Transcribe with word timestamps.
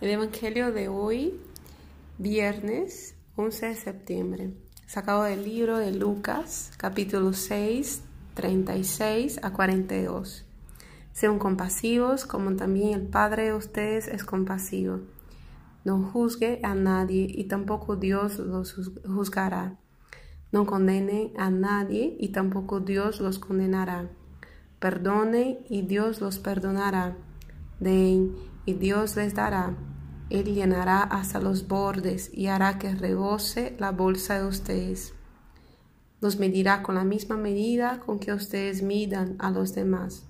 El 0.00 0.08
Evangelio 0.08 0.72
de 0.72 0.88
hoy, 0.88 1.38
viernes 2.16 3.16
11 3.36 3.66
de 3.66 3.74
septiembre, 3.74 4.50
sacado 4.86 5.24
del 5.24 5.44
libro 5.44 5.76
de 5.76 5.92
Lucas, 5.92 6.72
capítulo 6.78 7.34
6, 7.34 8.02
36 8.32 9.40
a 9.42 9.52
42. 9.52 10.46
Sean 11.12 11.38
compasivos 11.38 12.24
como 12.24 12.56
también 12.56 12.98
el 12.98 13.08
Padre 13.08 13.44
de 13.44 13.52
ustedes 13.52 14.08
es 14.08 14.24
compasivo. 14.24 15.00
No 15.84 16.02
juzgue 16.02 16.60
a 16.62 16.74
nadie 16.74 17.26
y 17.30 17.44
tampoco 17.44 17.96
Dios 17.96 18.38
los 18.38 18.72
juzgará. 19.06 19.76
No 20.50 20.64
condene 20.64 21.34
a 21.36 21.50
nadie 21.50 22.16
y 22.18 22.28
tampoco 22.28 22.80
Dios 22.80 23.20
los 23.20 23.38
condenará. 23.38 24.08
Perdone 24.78 25.58
y 25.68 25.82
Dios 25.82 26.22
los 26.22 26.38
perdonará. 26.38 27.18
Den 27.80 28.34
Dios 28.74 29.16
les 29.16 29.34
dará. 29.34 29.76
Él 30.30 30.54
llenará 30.54 31.02
hasta 31.02 31.40
los 31.40 31.66
bordes 31.66 32.30
y 32.32 32.46
hará 32.46 32.78
que 32.78 32.94
rebose 32.94 33.76
la 33.78 33.90
bolsa 33.90 34.38
de 34.38 34.46
ustedes. 34.46 35.14
Los 36.20 36.38
medirá 36.38 36.82
con 36.82 36.94
la 36.94 37.04
misma 37.04 37.36
medida 37.36 38.00
con 38.00 38.18
que 38.18 38.32
ustedes 38.32 38.82
midan 38.82 39.36
a 39.38 39.50
los 39.50 39.74
demás. 39.74 40.24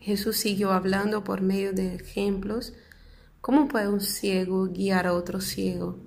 Jesús 0.00 0.36
siguió 0.36 0.72
hablando 0.72 1.24
por 1.24 1.42
medio 1.42 1.72
de 1.72 1.94
ejemplos. 1.94 2.74
¿Cómo 3.40 3.68
puede 3.68 3.88
un 3.88 4.00
ciego 4.00 4.66
guiar 4.66 5.06
a 5.06 5.14
otro 5.14 5.40
ciego? 5.40 5.98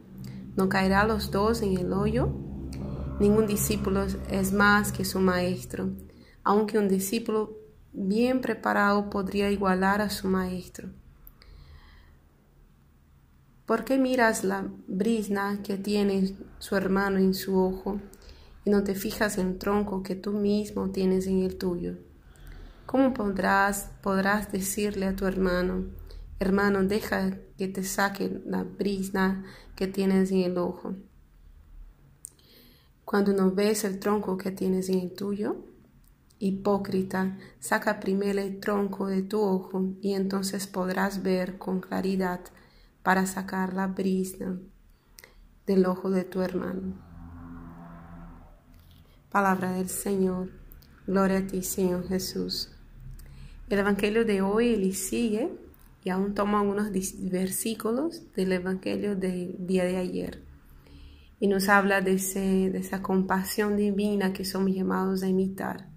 ¿No 0.56 0.70
caerá 0.70 1.06
los 1.06 1.32
dos 1.32 1.62
en 1.62 1.78
el 1.78 1.94
hoyo? 1.94 2.30
Ningún 3.20 3.48
discípulo 3.48 4.06
es 4.30 4.54
más 4.54 4.92
que 4.92 5.06
su 5.06 5.20
maestro, 5.20 5.90
aunque 6.44 6.78
un 6.78 6.88
discípulo 6.88 7.58
bien 7.94 8.42
preparado 8.42 9.10
podría 9.10 9.50
igualar 9.50 10.02
a 10.02 10.10
su 10.10 10.28
maestro. 10.28 10.90
¿Por 13.68 13.84
qué 13.84 13.98
miras 13.98 14.46
la 14.46 14.66
brisna 14.88 15.62
que 15.62 15.76
tiene 15.76 16.38
su 16.58 16.78
hermano 16.78 17.18
en 17.18 17.34
su 17.34 17.60
ojo 17.60 18.00
y 18.64 18.70
no 18.70 18.86
te 18.86 18.96
fijas 18.96 19.38
en 19.38 19.48
el 19.48 19.58
tronco 19.58 20.04
que 20.04 20.16
tú 20.16 20.32
mismo 20.32 20.92
tienes 20.92 21.28
en 21.28 21.44
el 21.44 21.58
tuyo? 21.58 21.98
¿Cómo 22.86 23.14
podrás, 23.14 23.92
podrás 24.02 24.54
decirle 24.54 25.08
a 25.08 25.18
tu 25.18 25.26
hermano, 25.26 25.84
hermano, 26.40 26.84
deja 26.84 27.40
que 27.58 27.68
te 27.68 27.84
saque 27.84 28.42
la 28.46 28.64
brisna 28.64 29.44
que 29.76 29.88
tienes 29.88 30.32
en 30.32 30.44
el 30.44 30.58
ojo? 30.58 30.96
Cuando 33.04 33.34
no 33.34 33.52
ves 33.52 33.84
el 33.84 34.00
tronco 34.00 34.38
que 34.38 34.52
tienes 34.52 34.88
en 34.88 35.00
el 35.00 35.12
tuyo, 35.14 35.58
hipócrita, 36.40 37.38
saca 37.60 38.00
primero 38.00 38.40
el 38.40 38.62
tronco 38.62 39.08
de 39.08 39.24
tu 39.24 39.42
ojo 39.42 39.90
y 40.02 40.14
entonces 40.14 40.68
podrás 40.68 41.22
ver 41.22 41.58
con 41.58 41.82
claridad 41.82 42.40
para 43.08 43.26
sacar 43.26 43.74
la 43.74 43.88
brisna 43.88 44.60
del 45.66 45.86
ojo 45.86 46.10
de 46.10 46.26
tu 46.26 46.42
hermano. 46.42 46.94
Palabra 49.32 49.72
del 49.72 49.88
Señor. 49.88 50.50
Gloria 51.06 51.38
a 51.38 51.48
ti, 51.48 51.64
Señor 51.64 52.06
Jesús. 52.10 52.70
El 53.70 53.80
Evangelio 53.80 54.26
de 54.26 54.42
hoy 54.42 54.76
le 54.76 54.92
sigue 54.92 55.58
y 56.04 56.10
aún 56.10 56.34
toma 56.34 56.60
algunos 56.60 56.92
versículos 57.32 58.24
del 58.36 58.52
Evangelio 58.52 59.16
del 59.16 59.56
día 59.66 59.86
de 59.86 59.96
ayer. 59.96 60.44
Y 61.40 61.48
nos 61.48 61.70
habla 61.70 62.02
de 62.02 62.16
esa 62.16 63.02
compasión 63.02 63.78
divina 63.78 64.34
que 64.34 64.44
somos 64.44 64.76
llamados 64.76 65.24
a 65.24 65.30
imitar 65.30 65.88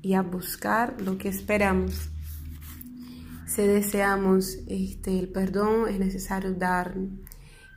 y 0.00 0.14
a 0.14 0.22
buscar 0.22 0.98
lo 1.02 1.18
que 1.18 1.28
esperamos 1.28 2.08
si 3.52 3.66
deseamos 3.66 4.60
este, 4.66 5.18
el 5.18 5.28
perdón, 5.28 5.86
es 5.86 5.98
necesario 5.98 6.54
dar. 6.54 6.94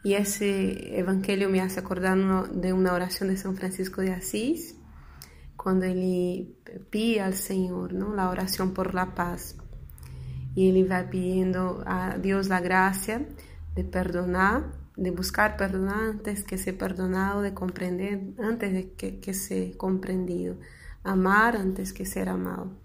Y 0.06 0.14
ese 0.14 0.98
evangelio 0.98 1.50
me 1.50 1.60
hace 1.60 1.82
acordar 1.82 2.18
de 2.52 2.72
una 2.72 2.94
oración 2.94 3.28
de 3.28 3.36
San 3.36 3.58
Francisco 3.58 4.02
de 4.02 4.14
Asís, 4.14 4.78
cuando 5.58 5.86
él 5.86 6.56
pide 6.90 7.20
al 7.20 7.34
Señor 7.34 7.92
¿no? 7.92 8.16
la 8.16 8.30
oración 8.30 8.74
por 8.74 8.94
la 8.94 9.16
paz. 9.16 9.58
Y 10.54 10.70
él 10.70 10.90
va 10.90 11.10
pidiendo 11.10 11.84
a 11.86 12.18
Dios 12.20 12.48
la 12.48 12.62
gracia 12.62 13.28
de 13.76 13.84
perdonar, 13.84 14.72
de 14.96 15.12
buscar 15.12 15.58
perdonar 15.58 16.12
antes 16.12 16.46
que 16.46 16.58
ser 16.58 16.78
perdonado, 16.78 17.42
de 17.42 17.54
comprender 17.54 18.34
antes 18.40 18.72
de 18.72 18.94
que, 18.94 19.20
que 19.20 19.34
ser 19.34 19.76
comprendido, 19.76 20.56
amar 21.04 21.58
antes 21.58 21.92
que 21.92 22.06
ser 22.06 22.30
amado. 22.30 22.85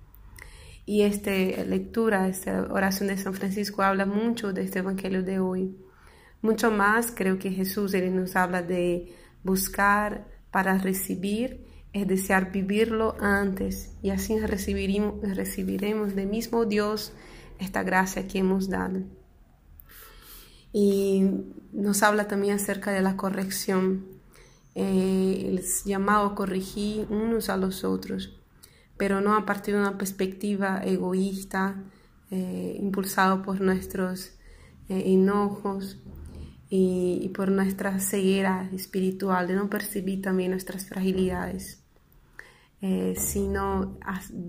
Y 0.90 1.02
esta 1.02 1.30
lectura, 1.30 2.26
esta 2.26 2.66
oración 2.68 3.10
de 3.10 3.16
San 3.16 3.32
Francisco 3.32 3.80
habla 3.82 4.06
mucho 4.06 4.52
de 4.52 4.64
este 4.64 4.80
Evangelio 4.80 5.22
de 5.22 5.38
hoy. 5.38 5.76
Mucho 6.42 6.72
más 6.72 7.12
creo 7.14 7.38
que 7.38 7.52
Jesús 7.52 7.94
él 7.94 8.12
nos 8.16 8.34
habla 8.34 8.64
de 8.64 9.14
buscar 9.44 10.26
para 10.50 10.78
recibir, 10.78 11.64
es 11.92 12.08
desear 12.08 12.50
vivirlo 12.50 13.14
antes 13.20 13.92
y 14.02 14.10
así 14.10 14.36
recibiremos, 14.40 16.16
del 16.16 16.26
mismo 16.26 16.64
Dios 16.64 17.12
esta 17.60 17.84
gracia 17.84 18.26
que 18.26 18.40
hemos 18.40 18.68
dado. 18.68 18.98
Y 20.72 21.22
nos 21.72 22.02
habla 22.02 22.26
también 22.26 22.56
acerca 22.56 22.90
de 22.90 23.02
la 23.02 23.16
corrección, 23.16 24.08
eh, 24.74 25.44
el 25.46 25.64
llamado 25.84 26.26
a 26.26 26.34
corregir 26.34 27.06
unos 27.10 27.48
a 27.48 27.56
los 27.56 27.84
otros 27.84 28.39
pero 29.00 29.22
no 29.22 29.34
a 29.34 29.46
partir 29.46 29.72
de 29.74 29.80
una 29.80 29.96
perspectiva 29.96 30.82
egoísta, 30.84 31.74
eh, 32.30 32.76
impulsado 32.78 33.40
por 33.40 33.62
nuestros 33.62 34.32
eh, 34.90 35.04
enojos 35.06 35.98
y, 36.68 37.32
por 37.34 37.50
nuestra 37.50 37.98
ceguera 37.98 38.68
espiritual, 38.74 39.48
de 39.48 39.54
no 39.54 39.70
percibir 39.70 40.20
también 40.20 40.50
nuestras 40.50 40.84
fragilidades, 40.84 41.82
eh, 42.82 43.14
sino 43.16 43.98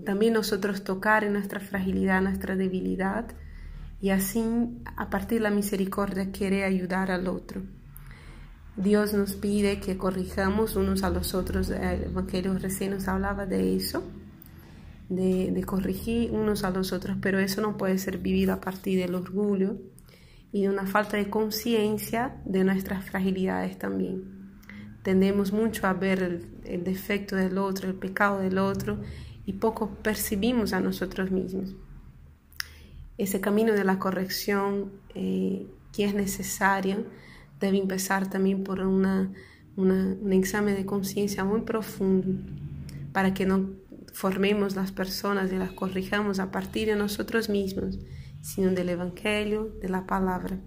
también 0.04 0.34
nosotros 0.34 0.84
tocar 0.84 1.24
en 1.24 1.32
nuestra 1.32 1.58
fragilidad, 1.58 2.20
nuestra 2.20 2.54
debilidad, 2.54 3.34
y 4.02 4.10
así 4.10 4.44
a 4.98 5.08
partir 5.08 5.38
de 5.38 5.44
la 5.44 5.50
misericordia 5.50 6.30
quiere 6.30 6.64
ayudar 6.64 7.10
al 7.10 7.26
otro. 7.26 7.62
Dios 8.76 9.14
nos 9.14 9.32
pide 9.32 9.80
que 9.80 9.96
corrijamos 9.96 10.76
unos 10.76 11.04
a 11.04 11.08
los 11.08 11.32
otros. 11.32 11.70
El 11.70 12.04
Evangelio 12.04 12.58
recién 12.58 12.90
nos 12.90 13.08
hablaba 13.08 13.46
de 13.46 13.76
eso 13.76 14.02
de, 15.08 15.62
corregir 15.64 16.30
unos 16.30 16.64
a 16.64 16.70
los 16.70 16.92
otros, 16.92 17.16
pero 17.20 17.38
eso 17.38 17.60
no 17.60 17.76
puede 17.76 17.98
ser 17.98 18.18
vivido 18.18 18.52
a 18.52 18.60
partir 18.60 18.98
del 18.98 19.14
orgullo 19.14 19.76
y 20.52 20.62
de 20.62 20.68
una 20.68 20.86
falta 20.86 21.16
de 21.16 21.30
conciencia 21.30 22.40
de 22.44 22.64
nuestras 22.64 23.04
fragilidades 23.04 23.78
también. 23.78 24.24
Tendemos 25.02 25.52
mucho 25.52 25.86
a 25.86 25.94
ver 25.94 26.42
el, 26.64 26.84
defecto 26.84 27.36
del 27.36 27.58
otro, 27.58 27.88
el 27.88 27.94
pecado 27.94 28.40
del 28.40 28.58
otro, 28.58 29.00
y 29.44 29.54
poco 29.54 29.90
percibimos 30.02 30.72
a 30.72 30.80
nosotros 30.80 31.30
mismos. 31.30 31.74
Ese 33.18 33.40
camino 33.40 33.72
de 33.72 33.84
la 33.84 33.98
corrección 33.98 34.92
eh, 35.14 35.66
que 35.92 36.04
es 36.04 36.14
necesario 36.14 37.04
debe 37.60 37.78
empezar 37.78 38.30
también 38.30 38.62
por 38.62 38.80
una, 38.80 39.32
un 39.76 40.32
examen 40.32 40.76
de 40.76 40.86
conciencia 40.86 41.44
muy 41.44 41.62
profundo 41.62 42.28
para 43.12 43.34
que 43.34 43.46
no 43.46 43.81
formemos 44.12 44.76
las 44.76 44.92
personas 44.92 45.52
y 45.52 45.56
las 45.56 45.72
corrijamos 45.72 46.38
a 46.38 46.50
partir 46.50 46.88
de 46.88 46.96
nosotros 46.96 47.48
mismos, 47.48 47.98
sino 48.40 48.70
del 48.70 48.90
Evangelio, 48.90 49.74
de 49.80 49.88
la 49.88 50.06
palabra. 50.06 50.58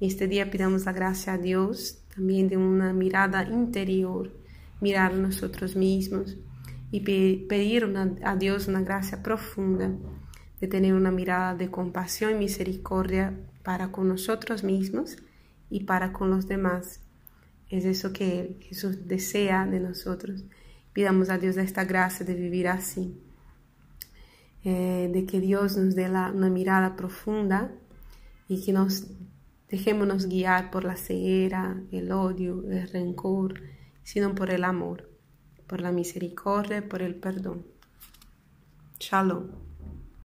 Este 0.00 0.26
día 0.26 0.50
pidamos 0.50 0.84
la 0.84 0.92
gracia 0.92 1.34
a 1.34 1.38
Dios 1.38 2.00
también 2.14 2.48
de 2.48 2.56
una 2.56 2.92
mirada 2.92 3.44
interior, 3.44 4.32
mirar 4.80 5.12
a 5.12 5.16
nosotros 5.16 5.76
mismos 5.76 6.36
y 6.90 7.00
pedir 7.00 7.92
a 8.22 8.36
Dios 8.36 8.68
una 8.68 8.82
gracia 8.82 9.22
profunda 9.22 9.90
de 10.60 10.68
tener 10.68 10.94
una 10.94 11.10
mirada 11.10 11.54
de 11.54 11.70
compasión 11.70 12.32
y 12.32 12.34
misericordia 12.34 13.38
para 13.62 13.90
con 13.90 14.08
nosotros 14.08 14.62
mismos 14.64 15.16
y 15.70 15.84
para 15.84 16.12
con 16.12 16.30
los 16.30 16.46
demás. 16.46 17.00
Es 17.68 17.84
eso 17.84 18.12
que 18.12 18.58
Jesús 18.60 19.08
desea 19.08 19.66
de 19.66 19.80
nosotros. 19.80 20.44
Pidamos 20.94 21.28
a 21.28 21.38
Dios 21.38 21.56
esta 21.56 21.84
gracia 21.84 22.24
de 22.24 22.34
vivir 22.34 22.68
así, 22.68 23.20
eh, 24.62 25.10
de 25.12 25.26
que 25.26 25.40
Dios 25.40 25.76
nos 25.76 25.94
dé 25.94 26.08
una 26.08 26.48
mirada 26.48 26.96
profunda 26.96 27.72
y 28.48 28.64
que 28.64 28.72
nos 28.72 29.08
dejémonos 29.68 30.26
guiar 30.26 30.70
por 30.70 30.84
la 30.84 30.96
ceguera, 30.96 31.82
el 31.90 32.12
odio, 32.12 32.62
el 32.70 32.88
rencor, 32.88 33.60
sino 34.04 34.36
por 34.36 34.50
el 34.50 34.62
amor, 34.62 35.10
por 35.66 35.80
la 35.80 35.90
misericordia, 35.90 36.88
por 36.88 37.02
el 37.02 37.16
perdón. 37.16 37.66
Shalom. 39.00 39.63